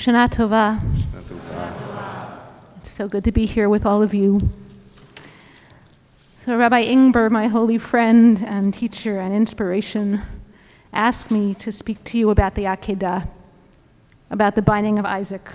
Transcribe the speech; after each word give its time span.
Shana 0.00 0.30
Tova. 0.30 0.80
It's 2.78 2.90
so 2.90 3.06
good 3.06 3.22
to 3.24 3.32
be 3.32 3.44
here 3.44 3.68
with 3.68 3.84
all 3.84 4.02
of 4.02 4.14
you. 4.14 4.48
So, 6.38 6.56
Rabbi 6.56 6.84
Ingber, 6.84 7.30
my 7.30 7.48
holy 7.48 7.76
friend 7.76 8.42
and 8.46 8.72
teacher 8.72 9.20
and 9.20 9.34
inspiration, 9.34 10.22
asked 10.90 11.30
me 11.30 11.52
to 11.56 11.70
speak 11.70 12.02
to 12.04 12.18
you 12.18 12.30
about 12.30 12.54
the 12.54 12.62
Akedah, 12.62 13.30
about 14.30 14.54
the 14.54 14.62
binding 14.62 14.98
of 14.98 15.04
Isaac. 15.04 15.46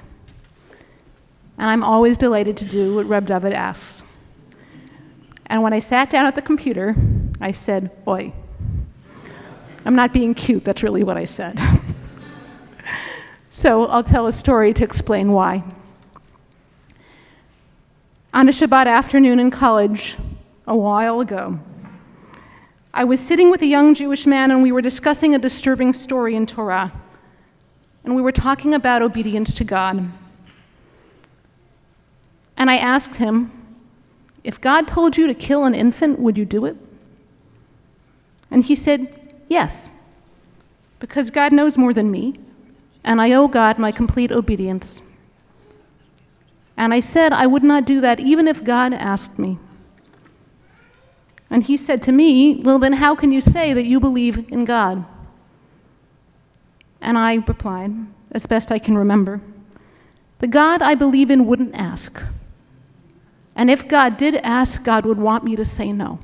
And 1.57 1.67
I'm 1.67 1.83
always 1.83 2.15
delighted 2.15 2.55
to 2.57 2.65
do 2.65 2.97
what 2.97 3.07
Reb 3.07 3.25
David 3.25 3.51
asks. 3.51 4.07
And 5.47 5.63
when 5.63 5.73
I 5.73 5.79
sat 5.79 6.11
down 6.11 6.27
at 6.27 6.35
the 6.35 6.43
computer, 6.43 6.93
I 7.41 7.49
said, 7.49 7.89
Oi. 8.07 8.31
I'm 9.85 9.95
not 9.95 10.13
being 10.13 10.35
cute, 10.35 10.63
that's 10.63 10.83
really 10.83 11.01
what 11.03 11.17
I 11.17 11.25
said. 11.25 11.57
so 13.55 13.85
I'll 13.85 14.03
tell 14.03 14.27
a 14.27 14.33
story 14.33 14.73
to 14.73 14.83
explain 14.83 15.31
why. 15.31 15.63
On 18.33 18.49
a 18.49 18.51
Shabbat 18.51 18.85
afternoon 18.85 19.39
in 19.39 19.49
college, 19.49 20.17
a 20.67 20.75
while 20.75 21.21
ago, 21.21 21.57
I 22.93 23.05
was 23.05 23.21
sitting 23.21 23.49
with 23.49 23.61
a 23.61 23.65
young 23.65 23.95
Jewish 23.95 24.25
man 24.25 24.51
and 24.51 24.61
we 24.61 24.73
were 24.73 24.81
discussing 24.81 25.33
a 25.33 25.39
disturbing 25.39 25.93
story 25.93 26.35
in 26.35 26.45
Torah. 26.45 26.91
And 28.03 28.13
we 28.13 28.21
were 28.21 28.33
talking 28.33 28.73
about 28.73 29.01
obedience 29.01 29.55
to 29.55 29.63
God. 29.63 30.05
And 32.57 32.69
I 32.69 32.75
asked 32.75 33.15
him, 33.15 33.53
If 34.43 34.59
God 34.59 34.85
told 34.85 35.15
you 35.15 35.27
to 35.27 35.33
kill 35.33 35.63
an 35.63 35.73
infant, 35.73 36.19
would 36.19 36.37
you 36.37 36.43
do 36.43 36.65
it? 36.65 36.75
And 38.51 38.65
he 38.65 38.75
said, 38.75 39.07
Yes, 39.47 39.89
because 40.99 41.29
God 41.29 41.53
knows 41.53 41.77
more 41.77 41.93
than 41.93 42.11
me, 42.11 42.35
and 43.05 43.21
I 43.21 43.31
owe 43.31 43.47
God 43.47 43.77
my 43.77 43.91
complete 43.91 44.31
obedience. 44.31 45.01
And 46.75 46.93
I 46.93 46.99
said 46.99 47.31
I 47.31 47.47
would 47.47 47.63
not 47.63 47.85
do 47.85 48.01
that 48.01 48.19
even 48.19 48.47
if 48.47 48.63
God 48.63 48.93
asked 48.93 49.39
me. 49.39 49.57
And 51.49 51.63
he 51.63 51.77
said 51.77 52.01
to 52.03 52.11
me, 52.11 52.55
Well, 52.55 52.79
then 52.79 52.93
how 52.93 53.15
can 53.15 53.31
you 53.31 53.39
say 53.39 53.71
that 53.71 53.85
you 53.85 53.99
believe 53.99 54.51
in 54.51 54.65
God? 54.65 55.05
And 56.99 57.17
I 57.17 57.35
replied, 57.35 57.93
as 58.31 58.47
best 58.47 58.71
I 58.71 58.79
can 58.79 58.97
remember, 58.97 59.39
The 60.39 60.47
God 60.47 60.81
I 60.81 60.95
believe 60.95 61.29
in 61.29 61.45
wouldn't 61.45 61.75
ask. 61.75 62.21
And 63.55 63.69
if 63.69 63.87
God 63.87 64.17
did 64.17 64.35
ask, 64.37 64.83
God 64.83 65.05
would 65.05 65.19
want 65.19 65.43
me 65.45 65.55
to 65.55 65.63
say 65.63 65.93
no. 65.93 66.19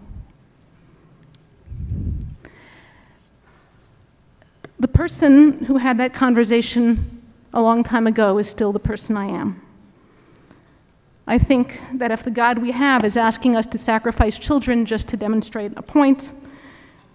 The 4.82 4.88
person 4.88 5.66
who 5.66 5.78
had 5.78 6.00
that 6.00 6.12
conversation 6.12 7.22
a 7.54 7.62
long 7.62 7.84
time 7.84 8.08
ago 8.08 8.40
is 8.40 8.50
still 8.50 8.72
the 8.72 8.80
person 8.80 9.16
I 9.16 9.28
am. 9.28 9.62
I 11.28 11.38
think 11.38 11.80
that 11.94 12.10
if 12.10 12.24
the 12.24 12.32
God 12.32 12.58
we 12.58 12.72
have 12.72 13.06
is 13.06 13.16
asking 13.16 13.56
us 13.56 13.68
to 13.68 13.78
sacrifice 13.78 14.40
children 14.40 14.88
just 14.88 15.08
to 15.10 15.18
demonstrate 15.18 15.74
a 15.78 15.84
point, 15.84 16.32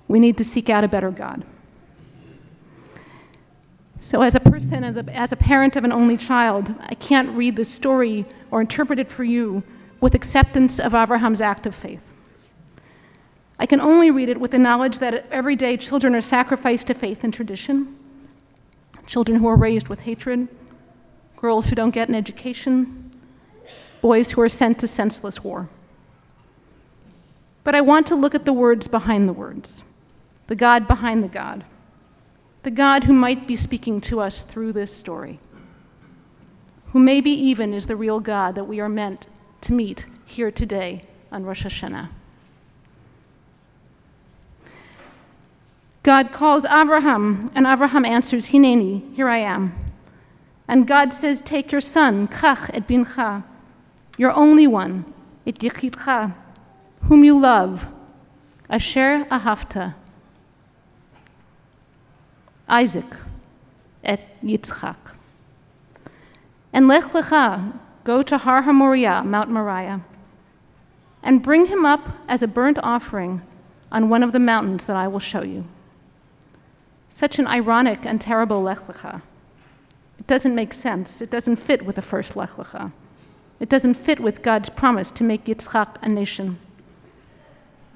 we 0.06 0.20
need 0.20 0.39
to 0.39 0.45
seek 0.45 0.70
out 0.70 0.84
a 0.84 0.89
better 0.89 1.11
God. 1.11 1.42
So, 3.98 4.23
as 4.23 4.36
a 4.36 4.41
person, 4.41 4.84
as 4.84 4.97
a, 4.97 5.05
as 5.12 5.33
a 5.33 5.36
parent 5.36 5.75
of 5.75 5.83
an 5.83 5.91
only 5.91 6.17
child, 6.17 6.73
I 6.83 6.95
can't 6.95 7.30
read 7.30 7.56
this 7.56 7.69
story 7.69 8.27
or 8.53 8.61
interpret 8.61 9.01
it 9.01 9.11
for 9.11 9.25
you 9.25 9.64
with 10.01 10.14
acceptance 10.14 10.78
of 10.78 10.95
Abraham's 10.95 11.41
act 11.41 11.67
of 11.67 11.75
faith. 11.75 12.12
I 13.59 13.67
can 13.67 13.81
only 13.81 14.11
read 14.11 14.29
it 14.29 14.39
with 14.39 14.51
the 14.51 14.59
knowledge 14.59 14.99
that 14.99 15.27
every 15.31 15.57
day 15.57 15.77
children 15.77 16.15
are 16.15 16.21
sacrificed 16.21 16.89
to 16.89 16.95
faith 16.95 17.25
and 17.25 17.33
tradition, 17.33 17.97
children 19.07 19.39
who 19.39 19.47
are 19.47 19.57
raised 19.57 19.89
with 19.89 20.01
hatred, 20.01 20.48
girls 21.37 21.69
who 21.69 21.77
don't 21.77 21.95
get 21.95 22.09
an 22.09 22.15
education, 22.15 23.11
boys 24.01 24.33
who 24.33 24.41
are 24.41 24.48
sent 24.48 24.79
to 24.81 24.87
senseless 24.87 25.43
war. 25.43 25.69
But 27.64 27.75
I 27.75 27.80
want 27.80 28.07
to 28.08 28.14
look 28.14 28.35
at 28.35 28.45
the 28.45 28.53
words 28.53 28.89
behind 28.89 29.29
the 29.29 29.33
words, 29.33 29.85
the 30.47 30.55
God 30.55 30.86
behind 30.86 31.25
the 31.25 31.29
God, 31.29 31.64
the 32.63 32.70
God 32.70 33.05
who 33.05 33.13
might 33.13 33.47
be 33.47 33.57
speaking 33.57 34.01
to 34.03 34.20
us 34.20 34.42
through 34.42 34.73
this 34.73 34.95
story, 34.95 35.39
who 36.89 36.98
maybe 36.98 37.30
even 37.30 37.73
is 37.73 37.86
the 37.86 37.97
real 37.97 38.20
God 38.20 38.55
that 38.55 38.64
we 38.64 38.80
are 38.80 38.89
meant 38.89 39.27
to 39.63 39.73
meet 39.73 40.07
here 40.27 40.51
today 40.51 41.01
on 41.33 41.45
Rosh 41.45 41.64
Hashanah. 41.64 42.09
God 46.06 46.30
calls 46.30 46.64
Abraham, 46.64 47.50
and 47.56 47.67
Abraham 47.67 48.05
answers, 48.05 48.50
Hineni, 48.50 49.12
here 49.17 49.28
I 49.28 49.39
am. 49.39 49.74
And 50.68 50.86
God 50.86 51.12
says, 51.12 51.40
Take 51.40 51.72
your 51.72 51.80
son, 51.80 52.28
Kach 52.28 52.70
et 52.72 52.86
bincha, 52.86 53.42
your 54.17 54.30
only 54.30 54.68
one, 54.68 55.05
et 55.48 55.58
yichidcha, 55.58 56.33
whom 57.02 57.24
you 57.24 57.36
love, 57.36 57.89
Asher 58.70 59.27
ahavta, 59.33 59.96
Isaac 62.68 63.17
et 64.05 64.28
Yitzchak. 64.44 65.17
And 66.73 66.86
lech 66.86 67.06
lecha, 67.06 67.77
go 68.05 68.23
to 68.23 68.38
Har 68.38 68.62
HaMoriah, 68.62 69.24
Mount 69.24 69.50
Moriah, 69.50 70.05
and 71.24 71.42
bring 71.42 71.67
him 71.67 71.84
up 71.84 72.06
as 72.28 72.44
a 72.44 72.46
burnt 72.46 72.78
offering 72.84 73.44
on 73.90 74.08
one 74.08 74.23
of 74.23 74.30
the 74.30 74.38
mountains 74.38 74.86
that 74.86 74.94
I 74.94 75.08
will 75.08 75.18
show 75.18 75.42
you. 75.42 75.64
Such 77.17 77.39
an 77.39 77.47
ironic 77.47 78.05
and 78.05 78.21
terrible 78.21 78.61
Lech 78.61 78.81
Lecha. 78.89 79.23
It 80.19 80.27
doesn't 80.27 80.55
make 80.55 80.75
sense. 80.75 81.23
It 81.23 81.31
doesn't 81.31 81.57
fit 81.57 81.87
with 81.87 81.97
the 81.97 82.03
first 82.03 82.37
Lech 82.37 82.51
Lecha. 82.51 82.93
It 83.59 83.71
doesn't 83.71 83.95
fit 83.95 84.21
with 84.21 84.43
God's 84.43 84.69
promise 84.69 85.11
to 85.13 85.25
make 85.25 85.47
Yitzchak 85.47 85.97
a 86.03 86.11
nation. 86.11 86.59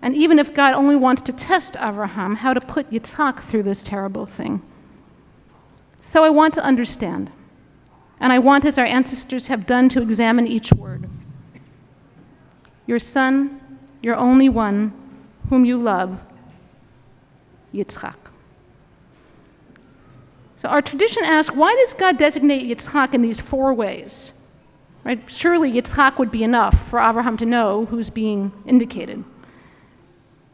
And 0.01 0.15
even 0.15 0.39
if 0.39 0.55
God 0.55 0.73
only 0.73 0.97
wants 0.97 1.21
to 1.21 1.35
test 1.35 1.77
Abraham, 1.79 2.37
how 2.37 2.55
to 2.55 2.63
put 2.63 2.91
Yitzchak 2.91 3.41
through 3.41 3.65
this 3.65 3.83
terrible 3.83 4.25
thing. 4.25 4.63
So 6.01 6.25
I 6.25 6.31
want 6.31 6.55
to 6.55 6.65
understand. 6.65 7.31
And 8.21 8.33
I 8.33 8.39
want, 8.39 8.65
as 8.65 8.79
our 8.79 8.87
ancestors 8.87 9.49
have 9.49 9.67
done, 9.67 9.91
to 9.91 10.01
examine 10.01 10.47
each 10.47 10.73
word. 10.73 11.11
Your 12.87 12.99
son, 12.99 13.61
your 14.01 14.17
only 14.17 14.49
one, 14.49 14.95
whom 15.51 15.67
you 15.67 15.77
love, 15.77 16.23
Yitzchak. 17.75 18.30
So 20.61 20.69
our 20.69 20.83
tradition 20.83 21.25
asks, 21.25 21.57
why 21.57 21.75
does 21.75 21.95
God 21.95 22.19
designate 22.19 22.69
Yitzchak 22.69 23.15
in 23.15 23.23
these 23.23 23.41
four 23.41 23.73
ways? 23.73 24.39
Right? 25.05 25.19
Surely 25.27 25.73
Yitzchak 25.73 26.19
would 26.19 26.31
be 26.31 26.45
enough 26.45 26.91
for 26.91 27.01
Abraham 27.01 27.39
to 27.39 27.47
know 27.47 27.87
who's 27.87 28.11
being 28.11 28.53
indicated. 28.67 29.25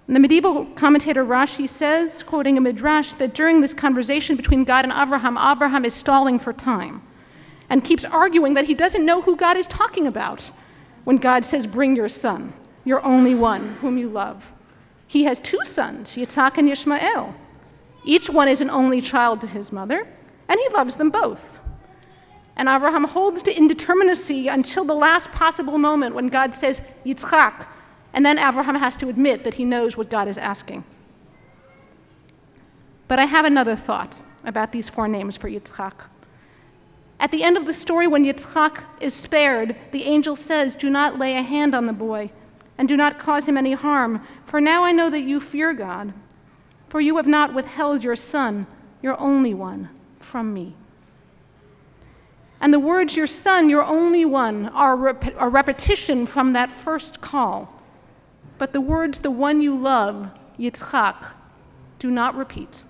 And 0.07 0.15
the 0.15 0.21
medieval 0.21 0.67
commentator 0.77 1.25
Rashi 1.25 1.69
says, 1.69 2.23
quoting 2.23 2.57
a 2.57 2.61
midrash, 2.61 3.15
that 3.15 3.35
during 3.35 3.61
this 3.61 3.75
conversation 3.75 4.37
between 4.37 4.63
God 4.63 4.85
and 4.85 4.93
Abraham, 4.97 5.37
Abraham 5.37 5.85
is 5.85 5.93
stalling 5.93 6.39
for 6.39 6.53
time 6.53 7.03
and 7.69 7.83
keeps 7.83 8.05
arguing 8.05 8.55
that 8.55 8.67
he 8.67 8.75
doesn't 8.75 9.05
know 9.05 9.23
who 9.23 9.35
God 9.35 9.57
is 9.57 9.67
talking 9.67 10.07
about 10.07 10.53
when 11.03 11.17
God 11.17 11.45
says, 11.45 11.67
Bring 11.67 11.97
your 11.97 12.09
son, 12.09 12.53
your 12.85 13.05
only 13.05 13.35
one, 13.35 13.75
whom 13.81 13.99
you 13.99 14.09
love. 14.09 14.53
He 15.09 15.25
has 15.25 15.41
two 15.41 15.65
sons, 15.65 16.15
Yitzhak 16.15 16.59
and 16.59 16.69
Yishmael. 16.69 17.35
Each 18.07 18.31
one 18.31 18.47
is 18.47 18.61
an 18.61 18.71
only 18.71 19.01
child 19.01 19.41
to 19.41 19.49
his 19.49 19.73
mother, 19.73 20.07
and 20.49 20.61
he 20.61 20.75
loves 20.75 20.97
them 20.97 21.11
both. 21.11 21.59
And 22.57 22.69
Abraham 22.69 23.05
holds 23.05 23.43
to 23.43 23.53
indeterminacy 23.53 24.51
until 24.51 24.85
the 24.85 24.95
last 24.95 25.33
possible 25.33 25.77
moment 25.77 26.15
when 26.15 26.29
God 26.29 26.55
says, 26.55 26.81
Yitzchak, 27.05 27.67
and 28.15 28.25
then 28.25 28.39
Abraham 28.39 28.77
has 28.77 28.97
to 28.99 29.09
admit 29.09 29.43
that 29.45 29.55
he 29.55 29.65
knows 29.65 29.97
what 29.97 30.09
God 30.09 30.29
is 30.29 30.39
asking. 30.39 30.85
But 33.09 33.19
I 33.19 33.25
have 33.25 33.45
another 33.45 33.77
thought 33.77 34.23
about 34.45 34.71
these 34.71 34.89
four 34.89 35.09
names 35.09 35.37
for 35.37 35.51
Yitzchak. 35.51 36.07
At 37.19 37.33
the 37.33 37.43
end 37.43 37.57
of 37.57 37.67
the 37.67 37.75
story, 37.75 38.07
when 38.07 38.25
Yitzchak 38.25 38.85
is 39.01 39.15
spared, 39.15 39.75
the 39.91 40.05
angel 40.05 40.37
says, 40.37 40.77
Do 40.77 40.89
not 40.89 41.19
lay 41.19 41.37
a 41.37 41.43
hand 41.43 41.75
on 41.75 41.87
the 41.87 41.93
boy, 41.93 42.31
and 42.79 42.87
do 42.87 42.97
not 42.97 43.19
cause 43.19 43.49
him 43.49 43.57
any 43.57 43.73
harm, 43.73 44.25
for 44.45 44.61
now 44.61 44.85
I 44.85 44.93
know 44.93 45.11
that 45.11 45.23
you 45.23 45.41
fear 45.41 45.75
God 45.75 46.15
for 46.97 47.03
you 47.03 47.19
have 47.19 47.27
not 47.27 47.53
withheld 47.53 48.03
your 48.03 48.17
son, 48.17 48.67
your 49.03 49.21
only 49.21 49.53
one, 49.53 49.91
from 50.19 50.55
me. 50.55 50.75
And 52.59 52.73
the 52.73 52.79
words, 52.79 53.15
your 53.15 53.27
son, 53.27 53.69
your 53.69 53.85
only 53.85 54.25
one, 54.25 54.71
are 54.71 54.97
rep- 54.97 55.39
a 55.39 55.47
repetition 55.47 56.25
from 56.25 56.55
that 56.55 56.71
first 56.71 57.21
call. 57.21 57.83
But 58.57 58.73
the 58.73 58.81
words, 58.81 59.21
the 59.21 59.31
one 59.31 59.61
you 59.61 59.77
love, 59.77 60.31
Yitzchak, 60.59 61.35
do 61.99 62.11
not 62.11 62.35
repeat. 62.35 62.83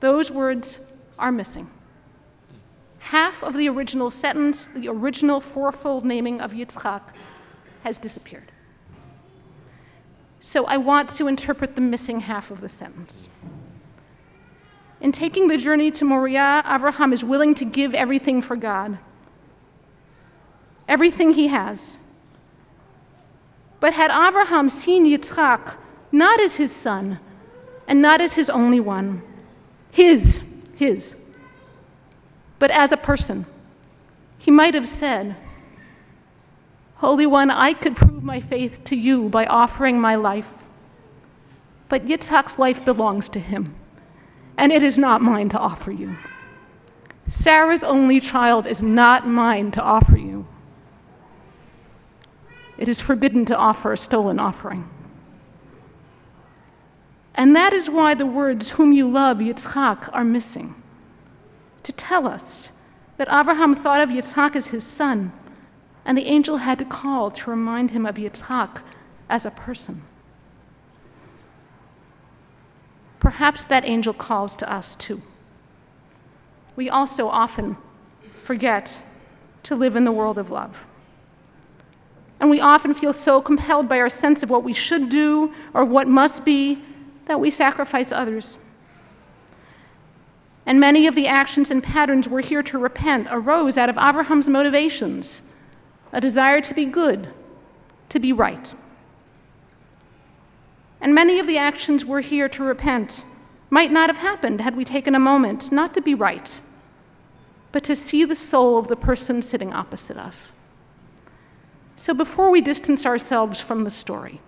Those 0.00 0.30
words 0.30 0.92
are 1.18 1.32
missing. 1.32 1.66
Half 2.98 3.42
of 3.42 3.54
the 3.54 3.66
original 3.70 4.10
sentence, 4.10 4.66
the 4.66 4.88
original 4.88 5.40
fourfold 5.40 6.04
naming 6.04 6.42
of 6.42 6.52
Yitzchak, 6.52 7.00
has 7.82 7.96
disappeared. 7.96 8.52
So 10.44 10.66
I 10.66 10.76
want 10.76 11.08
to 11.16 11.26
interpret 11.26 11.74
the 11.74 11.80
missing 11.80 12.20
half 12.20 12.50
of 12.50 12.60
the 12.60 12.68
sentence. 12.68 13.30
in 15.00 15.10
taking 15.10 15.48
the 15.48 15.56
journey 15.56 15.90
to 15.92 16.04
Moriah, 16.04 16.62
Abraham 16.70 17.14
is 17.14 17.24
willing 17.24 17.54
to 17.54 17.64
give 17.64 17.94
everything 17.94 18.42
for 18.42 18.54
God. 18.54 18.98
Everything 20.86 21.32
he 21.32 21.48
has. 21.48 21.98
But 23.80 23.94
had 23.94 24.10
Abraham 24.10 24.68
seen 24.68 25.06
Yitzchak 25.06 25.78
not 26.12 26.38
as 26.40 26.56
his 26.56 26.70
son 26.70 27.20
and 27.88 28.02
not 28.02 28.20
as 28.20 28.34
his 28.34 28.50
only 28.50 28.80
one, 28.80 29.22
his, 29.90 30.42
his, 30.76 31.16
but 32.58 32.70
as 32.70 32.92
a 32.92 32.98
person, 32.98 33.46
he 34.38 34.50
might 34.50 34.74
have 34.74 34.88
said, 34.88 35.36
Holy 37.04 37.26
One, 37.26 37.50
I 37.50 37.74
could 37.74 37.96
prove 37.96 38.24
my 38.24 38.40
faith 38.40 38.82
to 38.84 38.96
you 38.96 39.28
by 39.28 39.44
offering 39.44 40.00
my 40.00 40.14
life. 40.14 40.54
But 41.90 42.06
Yitzhak's 42.06 42.58
life 42.58 42.82
belongs 42.82 43.28
to 43.28 43.38
him 43.38 43.74
and 44.56 44.72
it 44.72 44.82
is 44.82 44.96
not 44.96 45.20
mine 45.20 45.50
to 45.50 45.58
offer 45.58 45.90
you. 45.90 46.16
Sarah's 47.28 47.84
only 47.84 48.20
child 48.20 48.66
is 48.66 48.82
not 48.82 49.28
mine 49.28 49.70
to 49.72 49.82
offer 49.82 50.16
you. 50.16 50.46
It 52.78 52.88
is 52.88 53.02
forbidden 53.02 53.44
to 53.46 53.56
offer 53.56 53.92
a 53.92 53.98
stolen 53.98 54.40
offering. 54.40 54.88
And 57.34 57.54
that 57.54 57.74
is 57.74 57.90
why 57.90 58.14
the 58.14 58.24
words, 58.24 58.70
whom 58.70 58.94
you 58.94 59.10
love, 59.10 59.38
Yitzhak, 59.38 60.08
are 60.14 60.24
missing. 60.24 60.74
To 61.82 61.92
tell 61.92 62.26
us 62.26 62.80
that 63.18 63.28
Abraham 63.30 63.74
thought 63.74 64.00
of 64.00 64.08
Yitzhak 64.08 64.56
as 64.56 64.68
his 64.68 64.84
son, 64.84 65.32
and 66.04 66.18
the 66.18 66.26
angel 66.26 66.58
had 66.58 66.78
to 66.78 66.84
call 66.84 67.30
to 67.30 67.50
remind 67.50 67.90
him 67.90 68.04
of 68.04 68.16
Yitzhak 68.16 68.82
as 69.28 69.46
a 69.46 69.50
person. 69.50 70.02
Perhaps 73.20 73.64
that 73.64 73.88
angel 73.88 74.12
calls 74.12 74.54
to 74.56 74.70
us 74.70 74.94
too. 74.94 75.22
We 76.76 76.90
also 76.90 77.28
often 77.28 77.76
forget 78.34 79.02
to 79.62 79.74
live 79.74 79.96
in 79.96 80.04
the 80.04 80.12
world 80.12 80.36
of 80.36 80.50
love. 80.50 80.86
And 82.38 82.50
we 82.50 82.60
often 82.60 82.92
feel 82.92 83.14
so 83.14 83.40
compelled 83.40 83.88
by 83.88 83.98
our 83.98 84.10
sense 84.10 84.42
of 84.42 84.50
what 84.50 84.62
we 84.62 84.74
should 84.74 85.08
do 85.08 85.54
or 85.72 85.84
what 85.86 86.06
must 86.06 86.44
be 86.44 86.82
that 87.24 87.40
we 87.40 87.50
sacrifice 87.50 88.12
others. 88.12 88.58
And 90.66 90.78
many 90.78 91.06
of 91.06 91.14
the 91.14 91.26
actions 91.26 91.70
and 91.70 91.82
patterns 91.82 92.28
we're 92.28 92.42
here 92.42 92.62
to 92.64 92.76
repent 92.76 93.28
arose 93.30 93.78
out 93.78 93.88
of 93.88 93.96
Abraham's 93.96 94.48
motivations 94.48 95.40
a 96.14 96.20
desire 96.20 96.60
to 96.60 96.72
be 96.72 96.84
good, 96.84 97.26
to 98.08 98.20
be 98.20 98.32
right. 98.32 98.72
And 101.00 101.12
many 101.12 101.40
of 101.40 101.48
the 101.48 101.58
actions 101.58 102.04
we're 102.04 102.20
here 102.20 102.48
to 102.50 102.62
repent 102.62 103.24
might 103.68 103.90
not 103.90 104.08
have 104.08 104.18
happened 104.18 104.60
had 104.60 104.76
we 104.76 104.84
taken 104.84 105.16
a 105.16 105.18
moment 105.18 105.72
not 105.72 105.92
to 105.94 106.00
be 106.00 106.14
right, 106.14 106.60
but 107.72 107.82
to 107.82 107.96
see 107.96 108.24
the 108.24 108.36
soul 108.36 108.78
of 108.78 108.86
the 108.86 108.94
person 108.94 109.42
sitting 109.42 109.74
opposite 109.74 110.16
us. 110.16 110.52
So 111.96 112.14
before 112.14 112.48
we 112.48 112.60
distance 112.60 113.04
ourselves 113.04 113.60
from 113.60 113.82
the 113.82 113.90
story, 113.90 114.40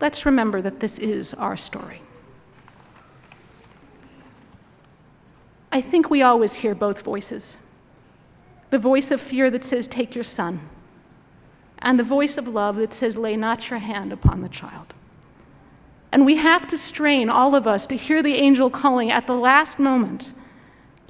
let's 0.00 0.26
remember 0.26 0.60
that 0.60 0.80
this 0.80 0.98
is 0.98 1.34
our 1.34 1.56
story. 1.56 2.00
I 5.70 5.80
think 5.80 6.10
we 6.10 6.22
always 6.22 6.54
hear 6.54 6.74
both 6.74 7.02
voices 7.02 7.58
the 8.74 8.78
voice 8.80 9.12
of 9.12 9.20
fear 9.20 9.52
that 9.52 9.64
says, 9.64 9.86
Take 9.86 10.16
your 10.16 10.24
son, 10.24 10.58
and 11.78 11.96
the 11.96 12.02
voice 12.02 12.36
of 12.36 12.48
love 12.48 12.74
that 12.74 12.92
says, 12.92 13.16
Lay 13.16 13.36
not 13.36 13.70
your 13.70 13.78
hand 13.78 14.12
upon 14.12 14.42
the 14.42 14.48
child. 14.48 14.94
And 16.10 16.26
we 16.26 16.38
have 16.38 16.66
to 16.66 16.76
strain, 16.76 17.30
all 17.30 17.54
of 17.54 17.68
us, 17.68 17.86
to 17.86 17.94
hear 17.94 18.20
the 18.20 18.34
angel 18.34 18.70
calling 18.70 19.12
at 19.12 19.28
the 19.28 19.36
last 19.36 19.78
moment, 19.78 20.32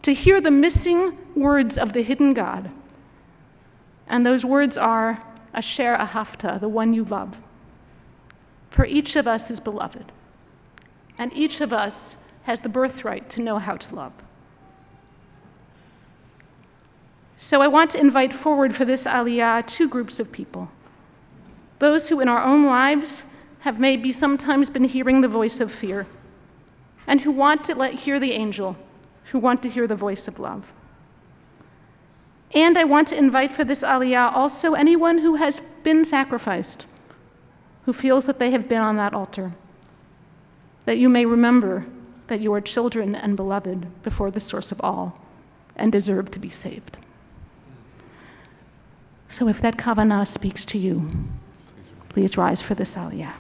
to 0.03 0.13
hear 0.13 0.43
the 0.43 0.51
missing 0.51 1.17
words 1.35 1.79
of 1.79 1.95
the 1.95 2.03
hidden 2.03 2.35
God. 2.35 2.71
And 4.07 4.27
those 4.27 4.45
words 4.45 4.77
are 4.77 5.19
Asher 5.55 5.97
Ahavta, 5.99 6.61
the 6.61 6.69
one 6.69 6.93
you 6.93 7.05
love. 7.05 7.41
For 8.69 8.85
each 8.85 9.17
of 9.17 9.27
us 9.27 9.51
is 9.51 9.59
beloved, 9.59 10.13
and 11.17 11.33
each 11.33 11.63
of 11.63 11.73
us 11.73 12.17
has 12.43 12.61
the 12.61 12.69
birthright 12.69 13.31
to 13.31 13.41
know 13.41 13.57
how 13.57 13.79
to 13.79 13.95
love. 13.95 14.13
So 17.45 17.61
I 17.61 17.69
want 17.69 17.91
to 17.91 18.01
invite 18.01 18.33
forward 18.33 18.75
for 18.75 18.87
this 18.87 19.05
aliyah 19.05 19.67
two 19.67 19.87
groups 19.87 20.19
of 20.19 20.33
people 20.33 20.71
those 21.79 22.09
who 22.09 22.21
in 22.21 22.27
our 22.27 22.43
own 22.43 22.65
lives 22.65 23.37
have 23.61 23.79
maybe 23.79 24.11
sometimes 24.13 24.71
been 24.71 24.85
hearing 24.85 25.21
the 25.21 25.29
voice 25.29 25.61
of 25.61 25.71
fear 25.71 26.07
and 27.07 27.21
who 27.21 27.31
want 27.31 27.63
to 27.65 27.75
let, 27.75 27.93
hear 27.93 28.19
the 28.19 28.33
angel, 28.33 28.79
who 29.25 29.39
want 29.39 29.63
to 29.63 29.69
hear 29.69 29.87
the 29.87 29.95
voice 29.95 30.27
of 30.27 30.39
love. 30.39 30.73
And 32.55 32.79
I 32.79 32.85
want 32.85 33.09
to 33.09 33.19
invite 33.19 33.51
for 33.51 33.63
this 33.63 33.83
aliyah 33.83 34.33
also 34.33 34.73
anyone 34.73 35.19
who 35.19 35.35
has 35.35 35.61
been 35.61 36.03
sacrificed, 36.07 36.87
who 37.85 37.93
feels 37.93 38.25
that 38.25 38.39
they 38.39 38.53
have 38.53 38.71
been 38.71 38.81
on 38.81 38.97
that 38.97 39.13
altar, 39.13 39.53
that 40.87 40.97
you 40.97 41.11
may 41.11 41.27
remember 41.27 41.85
that 42.29 42.41
you 42.41 42.55
are 42.55 42.63
children 42.63 43.15
and 43.15 43.37
beloved 43.37 44.03
before 44.03 44.31
the 44.31 44.41
source 44.41 44.73
of 44.73 44.81
all 44.81 45.21
and 45.77 45.93
deserve 45.93 46.31
to 46.31 46.39
be 46.39 46.49
saved. 46.49 46.97
So 49.35 49.49
if 49.49 49.61
that 49.63 49.77
kavanah 49.77 50.29
speaks 50.29 50.65
to 50.67 50.79
you, 50.79 51.11
Please 52.15 52.37
rise 52.37 52.63
for 52.63 52.77
this 52.77 52.95
aliyah. 52.95 53.33